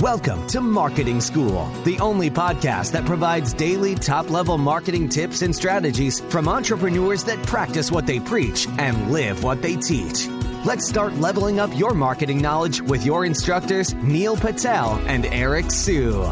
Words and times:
Welcome 0.00 0.48
to 0.48 0.60
Marketing 0.60 1.20
School, 1.20 1.70
the 1.84 2.00
only 2.00 2.28
podcast 2.28 2.90
that 2.90 3.04
provides 3.04 3.54
daily 3.54 3.94
top 3.94 4.28
level 4.28 4.58
marketing 4.58 5.08
tips 5.08 5.42
and 5.42 5.54
strategies 5.54 6.18
from 6.18 6.48
entrepreneurs 6.48 7.22
that 7.24 7.40
practice 7.46 7.92
what 7.92 8.04
they 8.04 8.18
preach 8.18 8.66
and 8.78 9.12
live 9.12 9.44
what 9.44 9.62
they 9.62 9.76
teach. 9.76 10.26
Let's 10.64 10.88
start 10.88 11.14
leveling 11.14 11.60
up 11.60 11.70
your 11.78 11.94
marketing 11.94 12.42
knowledge 12.42 12.80
with 12.80 13.06
your 13.06 13.24
instructors, 13.24 13.94
Neil 13.94 14.36
Patel 14.36 15.00
and 15.06 15.26
Eric 15.26 15.70
Siu. 15.70 16.24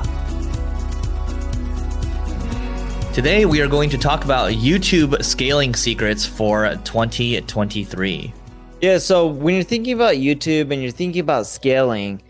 Today, 3.12 3.44
we 3.44 3.60
are 3.60 3.68
going 3.68 3.90
to 3.90 3.98
talk 3.98 4.24
about 4.24 4.50
YouTube 4.50 5.22
scaling 5.22 5.76
secrets 5.76 6.26
for 6.26 6.74
2023. 6.82 8.34
Yeah, 8.80 8.98
so 8.98 9.28
when 9.28 9.54
you're 9.54 9.62
thinking 9.62 9.92
about 9.92 10.16
YouTube 10.16 10.72
and 10.72 10.82
you're 10.82 10.90
thinking 10.90 11.20
about 11.20 11.46
scaling, 11.46 12.20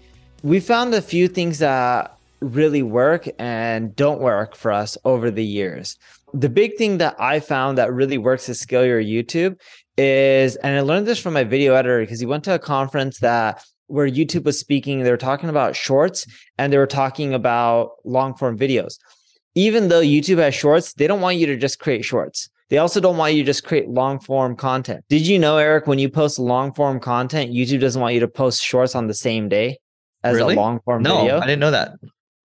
we 0.43 0.59
found 0.59 0.93
a 0.93 1.03
few 1.03 1.29
things 1.29 1.61
that 1.61 2.17
really 2.41 2.83
work 2.83 3.29
and 3.39 3.95
don't 3.95 4.21
work 4.21 4.57
for 4.57 4.73
us 4.73 4.99
over 5.05 5.31
the 5.31 5.45
years. 5.45 5.97
The 6.35 6.49
big 6.49 6.77
thing 6.77 6.99
that 6.99 7.15
I 7.21 7.39
found 7.39 7.79
that 7.79 7.93
really 7.93 8.19
works 8.19 8.47
to 8.47 8.55
scale 8.55 8.85
your 8.85 9.03
YouTube 9.03 9.61
is, 9.97 10.57
and 10.57 10.77
I 10.77 10.81
learned 10.81 11.07
this 11.07 11.21
from 11.21 11.35
my 11.35 11.45
video 11.45 11.75
editor 11.75 12.01
because 12.01 12.19
he 12.19 12.27
went 12.27 12.43
to 12.45 12.55
a 12.55 12.59
conference 12.59 13.21
that 13.21 13.65
where 13.87 14.09
YouTube 14.09 14.45
was 14.45 14.59
speaking, 14.59 15.03
they 15.03 15.11
were 15.11 15.17
talking 15.17 15.49
about 15.49 15.77
shorts 15.77 16.27
and 16.59 16.73
they 16.73 16.79
were 16.79 16.87
talking 16.87 17.35
about 17.35 17.91
long 18.05 18.35
form 18.35 18.59
videos. 18.59 18.99
Even 19.55 19.89
though 19.89 20.01
YouTube 20.01 20.39
has 20.39 20.55
shorts, 20.55 20.95
they 20.95 21.07
don't 21.07 21.21
want 21.21 21.37
you 21.37 21.47
to 21.47 21.57
just 21.57 21.79
create 21.79 22.05
shorts. 22.05 22.49
They 22.71 22.79
also 22.79 23.01
don't 23.01 23.19
want 23.19 23.35
you 23.35 23.43
to 23.43 23.47
just 23.47 23.65
create 23.65 23.89
long 23.89 24.19
form 24.19 24.57
content. 24.57 25.05
Did 25.11 25.27
you 25.27 25.39
know, 25.39 25.59
Eric, 25.59 25.87
when 25.87 25.99
you 25.99 26.09
post 26.09 26.39
long 26.39 26.73
form 26.73 26.99
content, 26.99 27.53
YouTube 27.53 27.81
doesn't 27.81 28.01
want 28.01 28.15
you 28.15 28.21
to 28.21 28.29
post 28.29 28.63
shorts 28.65 28.95
on 28.95 29.07
the 29.07 29.15
same 29.15 29.49
day? 29.49 29.79
As 30.25 30.37
really? 30.37 30.55
a 30.55 30.57
long 30.57 30.81
form 30.85 31.03
no, 31.03 31.21
video. 31.21 31.39
I 31.39 31.47
didn't 31.47 31.61
know 31.61 31.71
that. 31.71 31.93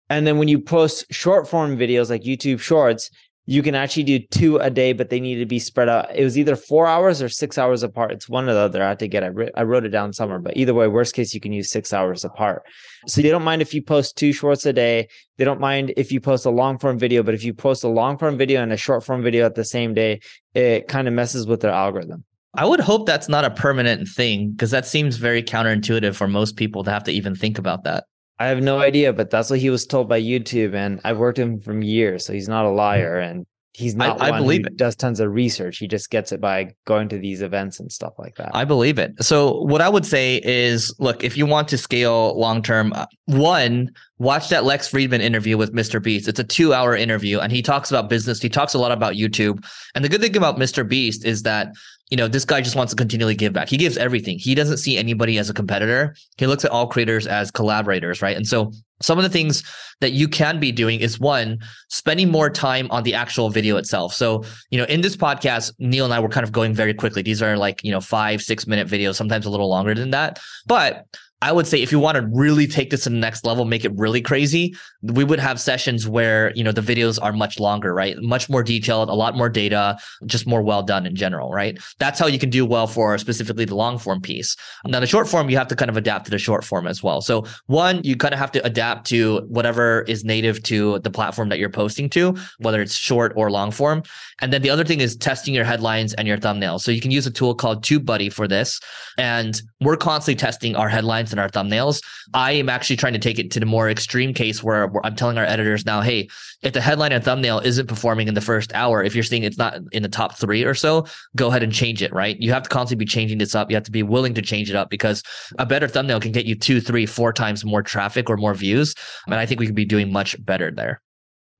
And 0.09 0.25
then 0.25 0.37
when 0.37 0.47
you 0.47 0.59
post 0.59 1.05
short 1.11 1.47
form 1.47 1.77
videos 1.77 2.09
like 2.09 2.23
YouTube 2.23 2.59
Shorts, 2.59 3.09
you 3.47 3.61
can 3.61 3.75
actually 3.75 4.03
do 4.03 4.19
two 4.19 4.57
a 4.57 4.71
day, 4.71 4.91
but 4.93 5.09
they 5.09 5.19
need 5.19 5.35
to 5.35 5.45
be 5.45 5.59
spread 5.59 5.87
out. 5.87 6.15
It 6.15 6.23
was 6.23 6.37
either 6.37 6.55
four 6.55 6.87
hours 6.87 7.21
or 7.21 7.29
six 7.29 7.59
hours 7.59 7.83
apart. 7.83 8.11
It's 8.11 8.27
one 8.27 8.49
or 8.49 8.53
the 8.53 8.59
other. 8.59 8.83
I 8.83 8.89
had 8.89 8.99
to 8.99 9.07
get. 9.07 9.23
I, 9.23 9.29
I 9.55 9.63
wrote 9.63 9.85
it 9.85 9.89
down 9.89 10.13
somewhere, 10.13 10.39
but 10.39 10.57
either 10.57 10.73
way, 10.73 10.87
worst 10.87 11.13
case, 11.13 11.33
you 11.33 11.39
can 11.39 11.51
use 11.51 11.69
six 11.69 11.93
hours 11.93 12.25
apart. 12.25 12.63
So 13.07 13.21
they 13.21 13.29
don't 13.29 13.43
mind 13.43 13.61
if 13.61 13.73
you 13.73 13.83
post 13.83 14.17
two 14.17 14.33
shorts 14.33 14.65
a 14.65 14.73
day. 14.73 15.09
They 15.37 15.45
don't 15.45 15.59
mind 15.59 15.93
if 15.95 16.11
you 16.11 16.19
post 16.19 16.47
a 16.47 16.49
long 16.49 16.79
form 16.79 16.97
video, 16.97 17.21
but 17.21 17.35
if 17.35 17.43
you 17.43 17.53
post 17.53 17.83
a 17.83 17.87
long 17.87 18.17
form 18.17 18.35
video 18.35 18.63
and 18.63 18.73
a 18.73 18.77
short 18.77 19.03
form 19.03 19.21
video 19.21 19.45
at 19.45 19.53
the 19.53 19.65
same 19.65 19.93
day, 19.93 20.21
it 20.55 20.87
kind 20.87 21.07
of 21.07 21.13
messes 21.13 21.45
with 21.45 21.61
their 21.61 21.71
algorithm. 21.71 22.23
I 22.57 22.65
would 22.65 22.79
hope 22.79 23.05
that's 23.05 23.29
not 23.29 23.45
a 23.45 23.51
permanent 23.51 24.07
thing 24.07 24.51
because 24.51 24.71
that 24.71 24.85
seems 24.85 25.17
very 25.17 25.43
counterintuitive 25.43 26.15
for 26.15 26.27
most 26.27 26.55
people 26.55 26.83
to 26.83 26.91
have 26.91 27.03
to 27.05 27.11
even 27.11 27.35
think 27.35 27.57
about 27.57 27.83
that. 27.83 28.05
I 28.39 28.47
have 28.47 28.61
no 28.61 28.79
idea, 28.79 29.13
but 29.13 29.29
that's 29.29 29.49
what 29.49 29.59
he 29.59 29.69
was 29.69 29.85
told 29.85 30.09
by 30.09 30.21
YouTube, 30.21 30.75
and 30.75 30.99
I've 31.05 31.17
worked 31.17 31.37
with 31.37 31.47
him 31.47 31.61
from 31.61 31.81
years, 31.81 32.25
so 32.25 32.33
he's 32.33 32.49
not 32.49 32.65
a 32.65 32.69
liar. 32.69 33.17
And 33.17 33.45
he's 33.75 33.95
not 33.95 34.21
I, 34.21 34.29
I 34.29 34.39
believe 34.39 34.65
it. 34.65 34.77
does 34.77 34.95
tons 34.95 35.19
of 35.19 35.31
research. 35.31 35.77
He 35.77 35.87
just 35.87 36.09
gets 36.09 36.31
it 36.31 36.39
by 36.39 36.73
going 36.85 37.09
to 37.09 37.17
these 37.17 37.41
events 37.41 37.79
and 37.79 37.91
stuff 37.91 38.13
like 38.17 38.35
that. 38.35 38.51
I 38.53 38.63
believe 38.63 38.97
it. 38.97 39.11
So 39.21 39.61
what 39.61 39.81
I 39.81 39.89
would 39.89 40.05
say 40.05 40.41
is, 40.43 40.95
look, 40.99 41.23
if 41.23 41.35
you 41.35 41.45
want 41.45 41.67
to 41.69 41.77
scale 41.77 42.39
long 42.39 42.61
term, 42.61 42.93
uh, 42.93 43.05
one, 43.25 43.91
watch 44.17 44.49
that 44.49 44.63
Lex 44.63 44.89
Fridman 44.89 45.19
interview 45.19 45.57
with 45.57 45.73
Mr. 45.73 46.01
Beast. 46.01 46.27
It's 46.27 46.39
a 46.39 46.43
two 46.43 46.73
hour 46.73 46.95
interview 46.95 47.39
and 47.39 47.51
he 47.51 47.61
talks 47.61 47.91
about 47.91 48.09
business. 48.09 48.41
He 48.41 48.49
talks 48.49 48.73
a 48.73 48.79
lot 48.79 48.91
about 48.91 49.15
YouTube. 49.15 49.65
And 49.93 50.05
the 50.05 50.09
good 50.09 50.21
thing 50.21 50.37
about 50.37 50.57
Mr. 50.57 50.87
Beast 50.87 51.25
is 51.25 51.43
that 51.43 51.69
you 52.09 52.17
know, 52.17 52.27
this 52.27 52.45
guy 52.45 52.61
just 52.61 52.75
wants 52.75 52.91
to 52.91 52.95
continually 52.95 53.35
give 53.35 53.53
back. 53.53 53.67
He 53.67 53.77
gives 53.77 53.97
everything. 53.97 54.37
He 54.37 54.53
doesn't 54.53 54.77
see 54.77 54.97
anybody 54.97 55.37
as 55.39 55.49
a 55.49 55.53
competitor. 55.53 56.15
He 56.37 56.45
looks 56.45 56.63
at 56.63 56.71
all 56.71 56.87
creators 56.87 57.25
as 57.25 57.49
collaborators, 57.49 58.21
right? 58.21 58.37
And 58.37 58.47
so 58.47 58.71
some 59.01 59.17
of 59.17 59.23
the 59.23 59.29
things 59.29 59.63
that 60.01 60.11
you 60.11 60.27
can 60.27 60.59
be 60.59 60.71
doing 60.71 60.99
is 60.99 61.19
one, 61.19 61.59
spending 61.89 62.31
more 62.31 62.49
time 62.49 62.89
on 62.91 63.03
the 63.03 63.15
actual 63.15 63.49
video 63.49 63.75
itself. 63.77 64.13
So, 64.13 64.43
you 64.69 64.77
know, 64.77 64.85
in 64.85 65.01
this 65.01 65.17
podcast, 65.17 65.73
Neil 65.79 66.05
and 66.05 66.13
I 66.13 66.19
were 66.19 66.29
kind 66.29 66.43
of 66.43 66.51
going 66.51 66.73
very 66.73 66.93
quickly. 66.93 67.21
These 67.21 67.41
are 67.41 67.57
like, 67.57 67.83
you 67.83 67.91
know, 67.91 68.01
five, 68.01 68.41
six 68.41 68.67
minute 68.67 68.87
videos, 68.87 69.15
sometimes 69.15 69.45
a 69.45 69.49
little 69.49 69.69
longer 69.69 69.95
than 69.95 70.11
that. 70.11 70.39
But 70.67 71.05
I 71.41 71.51
would 71.51 71.67
say 71.67 71.81
if 71.81 71.91
you 71.91 71.99
want 71.99 72.15
to 72.15 72.27
really 72.33 72.65
take 72.65 72.89
this 72.89 73.03
to 73.03 73.09
the 73.09 73.15
next 73.15 73.45
level, 73.45 73.65
make 73.65 73.83
it 73.83 73.91
really 73.95 74.21
crazy, 74.21 74.75
we 75.01 75.23
would 75.23 75.39
have 75.39 75.59
sessions 75.59 76.07
where, 76.07 76.53
you 76.55 76.63
know, 76.63 76.71
the 76.71 76.81
videos 76.81 77.19
are 77.21 77.33
much 77.33 77.59
longer, 77.59 77.93
right? 77.93 78.15
Much 78.21 78.49
more 78.49 78.63
detailed, 78.63 79.09
a 79.09 79.13
lot 79.13 79.35
more 79.35 79.49
data, 79.49 79.97
just 80.25 80.47
more 80.47 80.61
well 80.61 80.81
done 80.81 81.05
in 81.05 81.13
general, 81.15 81.51
right? 81.51 81.77
That's 81.99 82.19
how 82.19 82.27
you 82.27 82.39
can 82.39 82.49
do 82.49 82.65
well 82.65 82.87
for 82.87 83.17
specifically 83.17 83.65
the 83.65 83.75
long 83.75 83.97
form 83.97 84.21
piece. 84.21 84.55
Now, 84.85 85.01
the 85.01 85.07
short 85.07 85.27
form, 85.27 85.49
you 85.49 85.57
have 85.57 85.67
to 85.67 85.75
kind 85.75 85.89
of 85.89 85.97
adapt 85.97 86.25
to 86.25 86.31
the 86.31 86.39
short 86.39 86.63
form 86.63 86.87
as 86.87 87.03
well. 87.03 87.21
So, 87.21 87.45
one, 87.65 88.01
you 88.03 88.15
kind 88.15 88.33
of 88.33 88.39
have 88.39 88.51
to 88.53 88.65
adapt 88.65 89.05
to 89.07 89.41
whatever 89.49 90.01
is 90.03 90.23
native 90.23 90.63
to 90.63 90.99
the 90.99 91.11
platform 91.11 91.49
that 91.49 91.59
you're 91.59 91.69
posting 91.69 92.09
to, 92.11 92.35
whether 92.59 92.81
it's 92.81 92.95
short 92.95 93.33
or 93.35 93.51
long 93.51 93.71
form. 93.71 94.03
And 94.41 94.53
then 94.53 94.61
the 94.61 94.69
other 94.69 94.85
thing 94.85 95.01
is 95.01 95.17
testing 95.17 95.53
your 95.53 95.65
headlines 95.65 96.13
and 96.13 96.27
your 96.27 96.37
thumbnails. 96.37 96.81
So, 96.81 96.91
you 96.91 97.01
can 97.01 97.11
use 97.11 97.27
a 97.27 97.31
tool 97.31 97.55
called 97.55 97.83
TubeBuddy 97.83 98.31
for 98.31 98.47
this. 98.47 98.79
And 99.17 99.61
we're 99.81 99.97
constantly 99.97 100.39
testing 100.39 100.75
our 100.75 100.89
headlines 100.89 101.24
and 101.31 101.39
our 101.39 101.49
thumbnails. 101.49 102.01
I 102.33 102.51
am 102.53 102.69
actually 102.69 102.95
trying 102.95 103.13
to 103.13 103.19
take 103.19 103.39
it 103.39 103.51
to 103.51 103.59
the 103.59 103.65
more 103.65 103.89
extreme 103.89 104.33
case 104.33 104.63
where, 104.63 104.87
where 104.87 105.05
I'm 105.05 105.15
telling 105.15 105.37
our 105.37 105.45
editors 105.45 105.85
now, 105.85 106.01
hey, 106.01 106.29
if 106.61 106.73
the 106.73 106.81
headline 106.81 107.11
and 107.11 107.23
thumbnail 107.23 107.59
isn't 107.59 107.87
performing 107.87 108.27
in 108.27 108.33
the 108.33 108.41
first 108.41 108.73
hour, 108.73 109.03
if 109.03 109.15
you're 109.15 109.23
seeing 109.23 109.43
it's 109.43 109.57
not 109.57 109.79
in 109.91 110.03
the 110.03 110.09
top 110.09 110.35
three 110.35 110.63
or 110.63 110.73
so, 110.73 111.05
go 111.35 111.47
ahead 111.47 111.63
and 111.63 111.73
change 111.73 112.01
it, 112.01 112.13
right? 112.13 112.37
You 112.39 112.51
have 112.51 112.63
to 112.63 112.69
constantly 112.69 113.05
be 113.05 113.09
changing 113.09 113.37
this 113.37 113.55
up. 113.55 113.69
You 113.69 113.75
have 113.75 113.83
to 113.83 113.91
be 113.91 114.03
willing 114.03 114.33
to 114.33 114.41
change 114.41 114.69
it 114.69 114.75
up 114.75 114.89
because 114.89 115.23
a 115.59 115.65
better 115.65 115.87
thumbnail 115.87 116.19
can 116.19 116.31
get 116.31 116.45
you 116.45 116.55
two, 116.55 116.81
three, 116.81 117.05
four 117.05 117.33
times 117.33 117.63
more 117.65 117.81
traffic 117.81 118.29
or 118.29 118.37
more 118.37 118.53
views. 118.53 118.95
And 119.27 119.35
I 119.35 119.45
think 119.45 119.59
we 119.59 119.65
could 119.65 119.75
be 119.75 119.85
doing 119.85 120.11
much 120.11 120.43
better 120.43 120.71
there. 120.71 121.01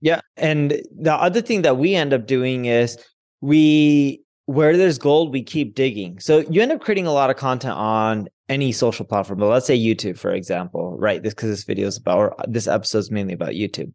Yeah. 0.02 0.22
And 0.38 0.82
the 1.00 1.14
other 1.14 1.42
thing 1.42 1.62
that 1.64 1.78
we 1.78 1.96
end 1.96 2.14
up 2.14 2.28
doing 2.28 2.66
is 2.66 2.98
we 3.42 4.22
where 4.46 4.78
there's 4.78 4.98
gold, 4.98 5.34
we 5.34 5.42
keep 5.42 5.76
digging. 5.76 6.20
So 6.20 6.40
you 6.50 6.62
end 6.62 6.72
up 6.72 6.82
creating 6.82 7.08
a 7.08 7.14
lot 7.14 7.30
of 7.30 7.36
content 7.36 7.74
on 7.74 8.28
any 8.50 8.72
social 8.72 9.06
platform, 9.06 9.40
but 9.40 9.48
let's 9.48 9.66
say 9.66 9.78
YouTube, 9.78 10.18
for 10.18 10.32
example, 10.32 10.96
right? 10.98 11.22
This 11.22 11.34
because 11.34 11.50
this 11.50 11.64
video 11.64 11.88
is 11.88 11.98
about, 11.98 12.18
or 12.18 12.36
this 12.48 12.68
episode 12.68 13.00
is 13.00 13.12
mainly 13.12 13.34
about 13.34 13.52
YouTube. 13.52 13.94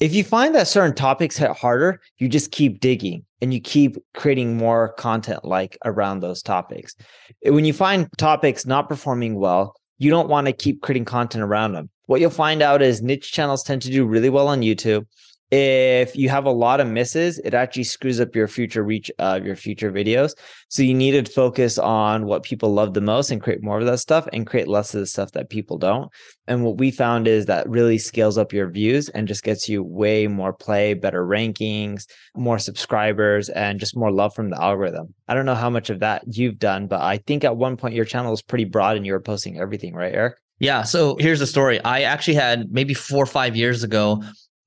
If 0.00 0.14
you 0.14 0.24
find 0.24 0.54
that 0.54 0.66
certain 0.66 0.94
topics 0.94 1.36
hit 1.36 1.52
harder, 1.52 2.00
you 2.18 2.28
just 2.28 2.50
keep 2.50 2.80
digging 2.80 3.24
and 3.40 3.54
you 3.54 3.60
keep 3.60 3.96
creating 4.12 4.56
more 4.56 4.92
content 4.94 5.44
like 5.44 5.78
around 5.84 6.20
those 6.20 6.42
topics. 6.42 6.96
When 7.44 7.64
you 7.64 7.72
find 7.72 8.08
topics 8.18 8.66
not 8.66 8.88
performing 8.88 9.36
well, 9.36 9.76
you 9.98 10.10
don't 10.10 10.28
want 10.28 10.48
to 10.48 10.52
keep 10.52 10.82
creating 10.82 11.04
content 11.04 11.44
around 11.44 11.72
them. 11.72 11.90
What 12.06 12.20
you'll 12.20 12.30
find 12.30 12.60
out 12.60 12.82
is 12.82 13.02
niche 13.02 13.32
channels 13.32 13.62
tend 13.62 13.82
to 13.82 13.90
do 13.90 14.04
really 14.04 14.30
well 14.30 14.48
on 14.48 14.62
YouTube 14.62 15.06
if 15.50 16.16
you 16.16 16.28
have 16.28 16.46
a 16.46 16.50
lot 16.50 16.80
of 16.80 16.88
misses, 16.88 17.38
it 17.38 17.54
actually 17.54 17.84
screws 17.84 18.20
up 18.20 18.34
your 18.34 18.48
future 18.48 18.82
reach 18.82 19.10
of 19.18 19.44
your 19.44 19.56
future 19.56 19.92
videos. 19.92 20.32
So 20.68 20.82
you 20.82 20.94
need 20.94 21.12
to 21.24 21.30
focus 21.30 21.78
on 21.78 22.26
what 22.26 22.42
people 22.42 22.72
love 22.72 22.94
the 22.94 23.00
most 23.00 23.30
and 23.30 23.40
create 23.40 23.62
more 23.62 23.78
of 23.78 23.86
that 23.86 23.98
stuff 23.98 24.26
and 24.32 24.46
create 24.46 24.68
less 24.68 24.94
of 24.94 25.00
the 25.00 25.06
stuff 25.06 25.32
that 25.32 25.50
people 25.50 25.78
don't. 25.78 26.10
And 26.46 26.64
what 26.64 26.78
we 26.78 26.90
found 26.90 27.28
is 27.28 27.46
that 27.46 27.68
really 27.68 27.98
scales 27.98 28.36
up 28.36 28.52
your 28.52 28.70
views 28.70 29.08
and 29.10 29.28
just 29.28 29.44
gets 29.44 29.68
you 29.68 29.82
way 29.82 30.26
more 30.26 30.52
play, 30.52 30.94
better 30.94 31.24
rankings, 31.24 32.06
more 32.34 32.58
subscribers, 32.58 33.48
and 33.50 33.78
just 33.78 33.96
more 33.96 34.10
love 34.10 34.34
from 34.34 34.50
the 34.50 34.60
algorithm. 34.60 35.14
I 35.28 35.34
don't 35.34 35.46
know 35.46 35.54
how 35.54 35.70
much 35.70 35.88
of 35.90 36.00
that 36.00 36.24
you've 36.26 36.58
done, 36.58 36.86
but 36.86 37.00
I 37.00 37.18
think 37.18 37.44
at 37.44 37.56
one 37.56 37.76
point 37.76 37.94
your 37.94 38.04
channel 38.04 38.30
was 38.30 38.42
pretty 38.42 38.64
broad 38.64 38.96
and 38.96 39.06
you 39.06 39.12
were 39.12 39.20
posting 39.20 39.60
everything, 39.60 39.94
right, 39.94 40.14
Eric? 40.14 40.34
Yeah. 40.58 40.82
So 40.82 41.16
here's 41.18 41.40
the 41.40 41.46
story. 41.46 41.82
I 41.84 42.02
actually 42.02 42.34
had 42.34 42.70
maybe 42.70 42.94
four 42.94 43.22
or 43.22 43.26
five 43.26 43.56
years 43.56 43.82
ago, 43.82 44.22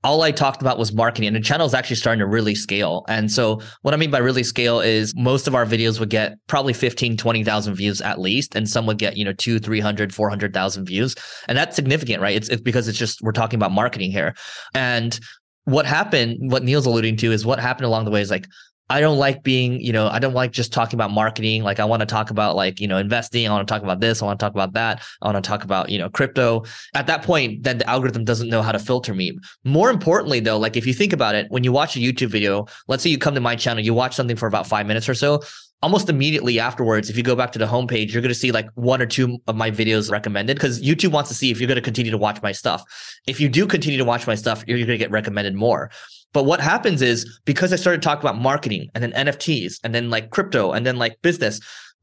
all 0.07 0.21
I 0.21 0.31
talked 0.31 0.61
about 0.61 0.79
was 0.79 0.93
marketing 0.93 1.27
and 1.27 1.35
the 1.35 1.41
channel 1.41 1.67
is 1.67 1.73
actually 1.73 1.97
starting 1.97 2.19
to 2.19 2.25
really 2.25 2.55
scale. 2.55 3.03
And 3.09 3.29
so 3.29 3.61
what 3.81 3.93
I 3.93 3.97
mean 3.97 4.09
by 4.09 4.19
really 4.19 4.41
scale 4.41 4.79
is 4.79 5.13
most 5.17 5.47
of 5.47 5.53
our 5.53 5.65
videos 5.65 5.99
would 5.99 6.09
get 6.09 6.37
probably 6.47 6.71
15, 6.71 7.17
20,000 7.17 7.75
views 7.75 7.99
at 8.01 8.17
least. 8.17 8.55
And 8.55 8.69
some 8.69 8.85
would 8.85 8.99
get, 8.99 9.17
you 9.17 9.25
know, 9.25 9.33
two, 9.33 9.59
300, 9.59 10.15
400,000 10.15 10.85
views. 10.85 11.13
And 11.49 11.57
that's 11.57 11.75
significant, 11.75 12.21
right? 12.21 12.37
It's, 12.37 12.47
it's 12.47 12.61
because 12.61 12.87
it's 12.87 12.97
just, 12.97 13.21
we're 13.21 13.33
talking 13.33 13.57
about 13.57 13.73
marketing 13.73 14.09
here. 14.09 14.33
And 14.73 15.19
what 15.65 15.85
happened, 15.85 16.51
what 16.51 16.63
Neil's 16.63 16.85
alluding 16.85 17.17
to 17.17 17.33
is 17.33 17.45
what 17.45 17.59
happened 17.59 17.87
along 17.87 18.05
the 18.05 18.11
way 18.11 18.21
is 18.21 18.31
like, 18.31 18.47
I 18.89 19.01
don't 19.01 19.17
like 19.17 19.43
being, 19.43 19.81
you 19.81 19.91
know, 19.91 20.07
I 20.07 20.19
don't 20.19 20.33
like 20.33 20.51
just 20.51 20.71
talking 20.71 20.95
about 20.95 21.11
marketing. 21.11 21.63
Like 21.63 21.79
I 21.79 21.85
want 21.85 21.99
to 21.99 22.05
talk 22.05 22.29
about 22.29 22.55
like, 22.55 22.79
you 22.79 22.87
know, 22.87 22.97
investing. 22.97 23.45
I 23.45 23.51
want 23.51 23.67
to 23.67 23.71
talk 23.71 23.83
about 23.83 23.99
this. 23.99 24.21
I 24.21 24.25
want 24.25 24.39
to 24.39 24.45
talk 24.45 24.53
about 24.53 24.73
that. 24.73 25.03
I 25.21 25.27
want 25.27 25.43
to 25.43 25.47
talk 25.47 25.65
about, 25.65 25.89
you 25.89 25.99
know, 25.99 26.09
crypto. 26.09 26.63
At 26.93 27.07
that 27.07 27.21
point, 27.23 27.63
then 27.63 27.79
the 27.79 27.89
algorithm 27.89 28.23
doesn't 28.23 28.49
know 28.49 28.61
how 28.61 28.71
to 28.71 28.79
filter 28.79 29.13
me. 29.13 29.37
More 29.65 29.89
importantly, 29.89 30.39
though, 30.39 30.57
like 30.57 30.77
if 30.77 30.87
you 30.87 30.93
think 30.93 31.11
about 31.11 31.35
it, 31.35 31.47
when 31.49 31.65
you 31.65 31.73
watch 31.73 31.97
a 31.97 31.99
YouTube 31.99 32.29
video, 32.29 32.65
let's 32.87 33.03
say 33.03 33.09
you 33.09 33.17
come 33.17 33.35
to 33.35 33.41
my 33.41 33.55
channel, 33.55 33.83
you 33.83 33.93
watch 33.93 34.15
something 34.15 34.37
for 34.37 34.47
about 34.47 34.67
five 34.67 34.87
minutes 34.87 35.09
or 35.09 35.13
so. 35.13 35.41
Almost 35.83 36.09
immediately 36.09 36.59
afterwards, 36.59 37.07
if 37.07 37.17
you 37.17 37.21
go 37.21 37.35
back 37.35 37.51
to 37.51 37.59
the 37.59 37.67
homepage, 37.67 38.11
you're 38.11 38.21
going 38.23 38.33
to 38.33 38.39
see 38.39 38.51
like 38.51 38.67
one 38.73 38.99
or 38.99 39.05
two 39.05 39.37
of 39.47 39.55
my 39.55 39.69
videos 39.69 40.09
recommended 40.09 40.55
because 40.55 40.81
YouTube 40.81 41.11
wants 41.11 41.29
to 41.29 41.35
see 41.35 41.51
if 41.51 41.59
you're 41.59 41.67
going 41.67 41.75
to 41.75 41.83
continue 41.83 42.11
to 42.11 42.17
watch 42.17 42.41
my 42.41 42.51
stuff. 42.51 42.83
If 43.27 43.39
you 43.39 43.47
do 43.47 43.67
continue 43.67 43.99
to 43.99 44.05
watch 44.05 44.25
my 44.25 44.33
stuff, 44.33 44.63
you're 44.65 44.77
going 44.77 44.87
to 44.87 44.97
get 44.97 45.11
recommended 45.11 45.53
more. 45.53 45.91
But 46.33 46.43
what 46.43 46.59
happens 46.59 47.01
is 47.01 47.39
because 47.45 47.73
I 47.73 47.77
started 47.77 48.01
talking 48.01 48.21
about 48.21 48.39
marketing 48.39 48.89
and 48.93 49.03
then 49.03 49.11
NFTs 49.13 49.79
and 49.83 49.93
then 49.95 50.09
like 50.09 50.29
crypto 50.29 50.71
and 50.71 50.85
then 50.85 50.97
like 50.97 51.21
business, 51.21 51.59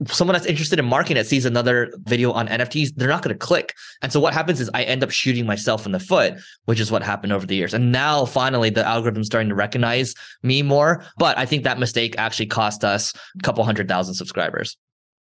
someone 0.06 0.34
that's 0.34 0.46
interested 0.46 0.78
in 0.78 0.84
marketing 0.84 1.16
that 1.16 1.26
sees 1.26 1.44
another 1.44 1.92
video 2.04 2.32
on 2.32 2.48
NFTs, 2.48 2.94
they're 2.96 3.08
not 3.08 3.22
going 3.22 3.34
to 3.34 3.38
click. 3.38 3.74
And 4.02 4.12
so 4.12 4.18
what 4.18 4.34
happens 4.34 4.60
is 4.60 4.70
I 4.74 4.82
end 4.84 5.04
up 5.04 5.10
shooting 5.10 5.46
myself 5.46 5.86
in 5.86 5.92
the 5.92 6.00
foot, 6.00 6.34
which 6.64 6.80
is 6.80 6.90
what 6.90 7.02
happened 7.02 7.32
over 7.32 7.46
the 7.46 7.54
years. 7.54 7.74
And 7.74 7.92
now 7.92 8.24
finally 8.24 8.70
the 8.70 8.84
algorithm's 8.84 9.26
starting 9.26 9.50
to 9.50 9.54
recognize 9.54 10.14
me 10.42 10.62
more. 10.62 11.04
But 11.18 11.38
I 11.38 11.46
think 11.46 11.64
that 11.64 11.78
mistake 11.78 12.16
actually 12.18 12.46
cost 12.46 12.84
us 12.84 13.12
a 13.38 13.42
couple 13.42 13.64
hundred 13.64 13.88
thousand 13.88 14.14
subscribers. 14.14 14.76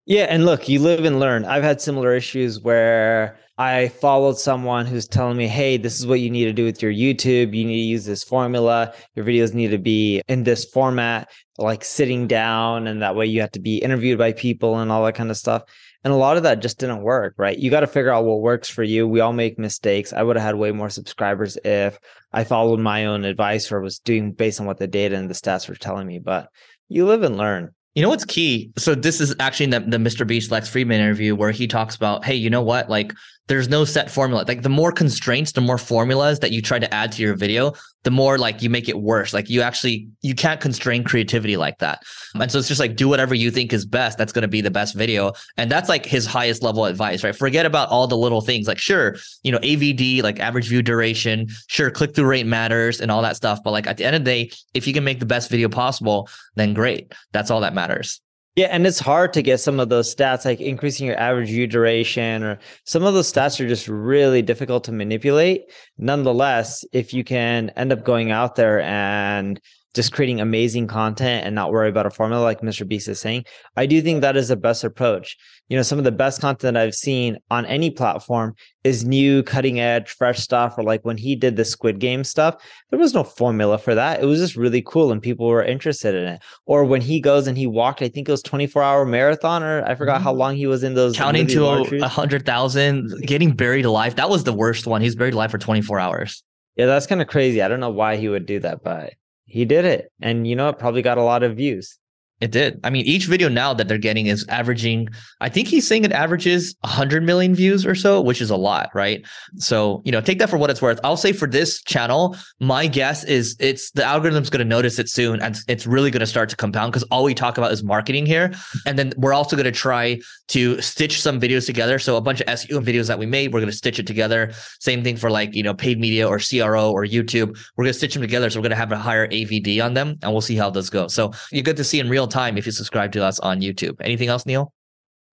Yeah, 0.09 0.25
and 0.31 0.47
look, 0.47 0.71
you 0.71 0.81
live 0.81 1.05
and 1.05 1.21
learn. 1.21 1.45
I've 1.45 1.63
had 1.63 1.83
similar 1.83 2.15
issues 2.15 2.63
where 2.63 3.39
I 3.59 3.89
followed 3.89 4.39
someone 4.39 4.87
who's 4.87 5.07
telling 5.07 5.37
me, 5.37 5.47
hey, 5.47 5.77
this 5.77 6.01
is 6.01 6.07
what 6.07 6.21
you 6.21 6.31
need 6.31 6.47
to 6.47 6.55
do 6.55 6.65
with 6.65 6.81
your 6.81 6.91
YouTube. 6.91 7.55
You 7.55 7.67
need 7.67 7.83
to 7.83 7.89
use 7.91 8.07
this 8.07 8.25
formula. 8.25 8.95
Your 9.15 9.27
videos 9.27 9.53
need 9.53 9.69
to 9.69 9.77
be 9.77 10.23
in 10.27 10.45
this 10.45 10.65
format, 10.65 11.29
like 11.59 11.85
sitting 11.85 12.27
down, 12.27 12.87
and 12.87 13.03
that 13.03 13.17
way 13.17 13.27
you 13.27 13.43
have 13.43 13.51
to 13.51 13.61
be 13.61 13.77
interviewed 13.77 14.17
by 14.17 14.33
people 14.33 14.79
and 14.79 14.91
all 14.91 15.05
that 15.05 15.15
kind 15.15 15.31
of 15.31 15.37
stuff. 15.37 15.65
And 16.05 16.11
a 16.11 16.17
lot 16.17 16.39
of 16.39 16.45
that 16.45 16.63
just 16.63 16.79
didn't 16.79 17.03
work, 17.03 17.35
right? 17.37 17.59
You 17.59 17.71
got 17.71 17.81
to 17.81 17.87
figure 17.87 18.11
out 18.11 18.25
what 18.25 18.41
works 18.41 18.71
for 18.71 18.83
you. 18.83 19.07
We 19.07 19.21
all 19.21 19.35
make 19.35 19.59
mistakes. 19.59 20.15
I 20.15 20.23
would 20.23 20.37
have 20.37 20.47
had 20.47 20.55
way 20.55 20.73
more 20.73 20.89
subscribers 20.89 21.59
if 21.67 21.99
I 22.33 22.45
followed 22.45 22.81
my 22.81 23.05
own 23.05 23.27
advice 23.27 23.71
or 23.71 23.83
was 23.83 23.99
doing 23.99 24.33
based 24.33 24.59
on 24.59 24.67
what 24.67 24.79
the 24.79 24.87
data 24.87 25.17
and 25.17 25.29
the 25.29 25.35
stats 25.35 25.69
were 25.69 25.75
telling 25.75 26.07
me. 26.07 26.19
But 26.19 26.49
you 26.89 27.05
live 27.05 27.25
and 27.25 27.37
learn. 27.37 27.75
You 27.99 28.03
know 28.03 28.11
what's 28.11 28.25
key? 28.25 28.71
So 28.79 28.95
this 28.95 29.21
is 29.21 29.35
actually 29.41 29.67
the, 29.67 29.81
the 29.81 29.97
Mr. 29.97 30.25
Beast 30.25 30.53
Lex 30.53 30.71
Fridman 30.71 31.01
interview 31.01 31.35
where 31.35 31.51
he 31.51 31.67
talks 31.67 31.97
about, 31.97 32.25
hey, 32.25 32.37
you 32.37 32.49
know 32.49 32.63
what? 32.63 32.89
Like 32.89 33.13
there's 33.49 33.69
no 33.69 33.85
set 33.85 34.11
formula. 34.11 34.45
Like 34.47 34.63
the 34.63 34.69
more 34.69 34.93
constraints, 34.93 35.53
the 35.53 35.61
more 35.61 35.79
formulas 35.79 36.39
that 36.41 36.53
you 36.53 36.63
try 36.63 36.79
to 36.79 36.95
add 36.95 37.13
to 37.13 37.23
your 37.23 37.35
video, 37.35 37.73
the 38.05 38.11
more 38.11 38.39
like 38.39 38.63
you 38.63 38.71
make 38.71 38.89
it 38.89 39.01
worse. 39.01 39.33
Like 39.33 39.49
you 39.49 39.63
actually 39.63 40.09
you 40.21 40.35
can't 40.35 40.61
constrain 40.61 41.03
creativity 41.03 41.57
like 41.57 41.79
that. 41.79 42.03
Hmm. 42.35 42.43
And 42.43 42.53
so 42.53 42.59
it's 42.59 42.69
just 42.69 42.79
like 42.79 42.95
do 42.95 43.09
whatever 43.09 43.35
you 43.35 43.51
think 43.51 43.73
is 43.73 43.87
best. 43.87 44.19
That's 44.19 44.33
going 44.33 44.43
to 44.43 44.49
be 44.49 44.61
the 44.61 44.71
best 44.71 44.95
video. 44.95 45.33
And 45.57 45.71
that's 45.71 45.89
like 45.89 46.05
his 46.05 46.27
highest 46.27 46.63
level 46.63 46.85
advice, 46.85 47.25
right? 47.25 47.35
Forget 47.35 47.67
about 47.67 47.89
all 47.89 48.07
the 48.07 48.17
little 48.17 48.43
things. 48.43 48.69
Like 48.69 48.79
sure, 48.79 49.17
you 49.43 49.51
know, 49.51 49.59
AVD, 49.59 50.23
like 50.23 50.39
average 50.41 50.69
view 50.69 50.83
duration, 50.83 51.49
sure, 51.69 51.91
click 51.91 52.15
through 52.15 52.27
rate 52.27 52.47
matters 52.47 53.01
and 53.01 53.11
all 53.11 53.23
that 53.23 53.37
stuff. 53.37 53.61
But 53.65 53.71
like 53.71 53.87
at 53.87 53.97
the 53.97 54.05
end 54.05 54.15
of 54.15 54.25
the 54.25 54.31
day, 54.31 54.51
if 54.75 54.87
you 54.87 54.93
can 54.93 55.05
make 55.05 55.21
the 55.21 55.27
best 55.27 55.51
video 55.51 55.69
possible, 55.69 56.29
then 56.55 56.75
great. 56.75 57.13
That's 57.33 57.51
all 57.51 57.63
that 57.63 57.75
matters. 57.75 58.21
Yeah, 58.59 58.67
and 58.73 58.89
it's 58.89 58.99
hard 58.99 59.35
to 59.35 59.43
get 59.43 59.59
some 59.59 59.79
of 59.79 59.89
those 59.89 60.13
stats, 60.13 60.45
like 60.45 60.61
increasing 60.61 61.07
your 61.07 61.17
average 61.17 61.47
view 61.47 61.69
duration, 61.69 62.43
or 62.43 62.59
some 62.83 63.05
of 63.05 63.15
those 63.15 63.33
stats 63.33 63.61
are 63.65 63.69
just 63.69 63.87
really 63.87 64.43
difficult 64.43 64.83
to 64.85 64.93
manipulate. 64.93 65.71
Nonetheless, 65.97 66.85
if 66.93 67.15
you 67.15 67.23
can 67.23 67.71
end 67.77 67.93
up 67.93 68.03
going 68.03 68.33
out 68.33 68.57
there 68.57 68.81
and 68.81 69.61
just 69.95 70.13
creating 70.13 70.41
amazing 70.41 70.87
content 70.87 71.47
and 71.47 71.55
not 71.55 71.73
worry 71.73 71.89
about 71.89 72.07
a 72.07 72.11
formula 72.11 72.43
like 72.43 72.61
Mr. 72.61 72.87
Beast 72.87 73.09
is 73.09 73.21
saying, 73.21 73.45
I 73.77 73.87
do 73.87 74.01
think 74.03 74.21
that 74.21 74.37
is 74.37 74.49
the 74.49 74.57
best 74.57 74.85
approach. 74.85 75.37
You 75.69 75.77
know, 75.77 75.83
some 75.83 75.99
of 75.99 76.05
the 76.05 76.13
best 76.13 76.41
content 76.41 76.77
I've 76.77 76.95
seen 76.95 77.39
on 77.51 77.67
any 77.67 77.91
platform 77.91 78.55
is 78.85 79.05
new, 79.05 79.43
cutting 79.43 79.81
edge, 79.81 80.11
fresh 80.11 80.39
stuff. 80.39 80.79
Or 80.79 80.85
like 80.85 81.05
when 81.05 81.17
he 81.17 81.37
did 81.37 81.57
the 81.57 81.65
Squid 81.65 81.99
Game 81.99 82.25
stuff, 82.25 82.57
there 82.91 82.99
was 82.99 83.15
no 83.15 83.25
formula 83.25 83.79
for 83.79 83.95
that. 83.95 84.23
It 84.23 84.27
was 84.27 84.41
just 84.41 84.57
really 84.57 84.83
cool 84.83 85.11
and 85.11 85.23
people 85.23 85.47
were 85.47 85.65
interested 85.65 86.15
in 86.15 86.25
it. 86.25 86.43
Or 86.67 86.85
when 86.85 87.01
he 87.01 87.21
goes 87.21 87.47
and 87.47 87.57
he 87.57 87.67
walked, 87.67 88.03
I 88.03 88.09
think 88.09 88.29
it 88.29 88.33
was 88.33 88.43
24 88.43 88.83
hour 88.83 89.05
marathon, 89.05 89.63
or 89.63 89.85
I 89.85 89.95
forgot 89.95 90.23
how 90.23 90.31
mm-hmm. 90.31 90.41
long 90.41 90.57
he 90.57 90.67
was 90.67 90.85
in 90.85 90.95
those. 90.95 91.17
Counting 91.17 91.47
to 91.49 91.67
a 91.67 92.09
hundred 92.09 92.47
thousand, 92.47 93.13
getting 93.23 93.53
buried 93.53 93.85
alive. 93.85 94.17
That 94.17 94.31
was 94.31 94.45
the 94.45 94.53
worst 94.53 94.87
one. 94.87 95.01
He's 95.01 95.17
buried 95.17 95.35
alive 95.35 95.51
for 95.51 95.59
24 95.59 95.99
hours. 95.99 96.43
Yeah, 96.77 96.87
that's 96.87 97.07
kind 97.07 97.21
of 97.21 97.27
crazy. 97.27 97.61
I 97.61 97.69
don't 97.69 97.81
know 97.81 97.91
why 97.91 98.17
he 98.17 98.29
would 98.29 98.47
do 98.47 98.61
that, 98.61 98.85
but 98.85 99.15
he 99.49 99.65
did 99.65 99.85
it. 99.85 100.13
And 100.21 100.47
you 100.47 100.55
know, 100.55 100.69
it 100.69 100.79
probably 100.79 101.03
got 101.03 101.19
a 101.19 101.23
lot 101.23 101.43
of 101.43 101.57
views. 101.57 101.99
It 102.41 102.53
did. 102.53 102.79
I 102.85 102.91
mean, 102.91 103.05
each 103.05 103.27
video 103.27 103.49
now 103.49 103.75
that 103.75 103.89
they're 103.89 103.99
getting 103.99 104.27
is 104.27 104.47
averaging, 104.49 105.09
I 105.41 105.49
think 105.49 105.67
he's 105.67 105.87
saying 105.87 106.05
it 106.05 106.13
averages 106.13 106.77
100 106.83 107.25
million 107.25 107.53
views 107.55 107.85
or 107.85 107.97
so, 107.97 108.21
which 108.21 108.41
is 108.41 108.51
a 108.51 108.57
lot, 108.57 108.91
right? 108.95 109.27
So, 109.57 110.03
you 110.05 110.13
know, 110.13 110.21
take 110.21 110.39
that 110.39 110.49
for 110.49 110.57
what 110.57 110.71
it's 110.71 110.81
worth. 110.81 111.01
I'll 111.03 111.17
say 111.17 111.33
for 111.33 111.49
this 111.49 111.83
channel, 111.83 112.37
my 112.61 112.87
guess 112.87 113.25
is 113.25 113.57
it's 113.59 113.91
the 113.91 114.05
algorithm's 114.05 114.51
going 114.51 114.61
to 114.61 114.65
notice 114.65 115.01
it 115.01 115.09
soon 115.09 115.41
and 115.41 115.59
it's 115.67 115.85
really 115.85 116.13
going 116.13 116.21
to 116.21 116.27
start 116.27 116.49
to 116.51 116.57
compound 116.57 116.93
because 116.93 117.03
all 117.11 117.25
we 117.25 117.35
talk 117.35 117.59
about 117.59 117.73
is 117.73 117.83
marketing 117.83 118.25
here. 118.25 118.53
And 118.87 118.97
then 118.97 119.13
we're 119.17 119.35
also 119.35 119.57
going 119.57 119.65
to 119.65 119.73
try 119.73 120.21
to 120.49 120.81
stitch 120.81 121.21
some 121.21 121.41
videos 121.41 121.67
together. 121.67 121.99
So, 121.99 122.17
a 122.17 122.21
bunch 122.21 122.41
of 122.41 122.47
SEO 122.47 122.83
videos 122.85 123.09
that 123.09 123.19
we 123.19 123.27
made, 123.27 123.53
we're 123.53 123.61
going 123.61 123.71
to 123.71 123.77
stitch 123.77 123.99
it 123.99 124.07
together. 124.07 124.53
Same 124.81 125.03
thing 125.03 125.17
for 125.17 125.31
like, 125.31 125.55
you 125.55 125.63
know, 125.63 125.75
paid 125.75 125.99
media 125.99 126.27
or 126.27 126.39
CRO 126.39 126.91
or 126.93 127.05
YouTube. 127.05 127.59
We're 127.77 127.85
going 127.85 127.93
to 127.93 127.99
stitch 127.99 128.15
them 128.15 128.23
together. 128.23 128.49
So, 128.49 128.59
we're 128.59 128.63
going 128.63 128.71
to 128.71 128.77
have 128.77 128.93
a 128.93 128.97
higher 128.97 129.29
AVD 129.29 129.85
on 129.85 129.95
them 129.95 130.19
and 130.23 130.33
we'll 130.33 130.41
see 130.41 130.57
how 130.57 130.71
those 130.71 130.89
go. 130.89 131.09
So, 131.09 131.33
you 131.51 131.63
get 131.63 131.77
to 131.77 131.85
see 131.85 132.01
in 132.01 132.09
real 132.29 132.43
time 132.43 132.59
if 132.59 132.67
you 132.67 132.73
subscribe 132.73 133.13
to 133.13 133.25
us 133.25 133.41
on 133.41 133.61
YouTube. 133.61 133.97
Anything 134.01 134.29
else, 134.29 134.45
Neil? 134.47 134.73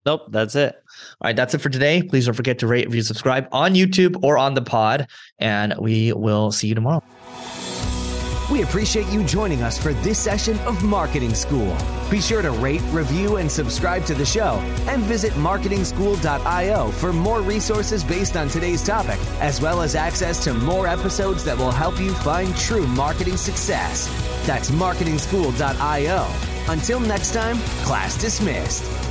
Nope, 0.04 0.22
that's 0.30 0.54
it. 0.54 0.74
All 1.20 1.26
right, 1.26 1.36
that's 1.36 1.54
it 1.54 1.58
for 1.58 1.68
today. 1.68 2.02
Please 2.02 2.26
don't 2.26 2.34
forget 2.34 2.58
to 2.60 2.66
rate, 2.66 2.86
review, 2.86 3.02
subscribe 3.02 3.48
on 3.50 3.74
YouTube 3.74 4.22
or 4.22 4.38
on 4.38 4.54
the 4.54 4.62
pod, 4.62 5.08
and 5.38 5.74
we 5.80 6.12
will 6.12 6.52
see 6.52 6.68
you 6.68 6.74
tomorrow. 6.74 7.02
We 8.52 8.62
appreciate 8.62 9.08
you 9.08 9.24
joining 9.24 9.62
us 9.62 9.76
for 9.76 9.92
this 9.94 10.20
session 10.20 10.56
of 10.60 10.84
Marketing 10.84 11.34
School. 11.34 11.76
Be 12.08 12.20
sure 12.20 12.42
to 12.42 12.52
rate, 12.52 12.82
review, 12.92 13.36
and 13.38 13.50
subscribe 13.50 14.04
to 14.04 14.14
the 14.14 14.24
show, 14.24 14.60
and 14.86 15.02
visit 15.02 15.32
marketingschool.io 15.32 16.92
for 16.92 17.12
more 17.12 17.40
resources 17.40 18.04
based 18.04 18.36
on 18.36 18.48
today's 18.48 18.84
topic, 18.84 19.18
as 19.40 19.60
well 19.60 19.82
as 19.82 19.96
access 19.96 20.42
to 20.44 20.54
more 20.54 20.86
episodes 20.86 21.44
that 21.44 21.58
will 21.58 21.72
help 21.72 21.98
you 21.98 22.14
find 22.14 22.56
true 22.56 22.86
marketing 22.86 23.36
success. 23.36 24.06
That's 24.46 24.70
marketingschool.io. 24.70 26.55
Until 26.68 27.00
next 27.00 27.32
time, 27.32 27.58
class 27.84 28.16
dismissed. 28.16 29.05